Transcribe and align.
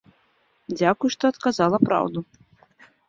Дзякуй, 0.77 1.09
што 1.15 1.23
адказала 1.33 1.77
праўду. 1.91 2.19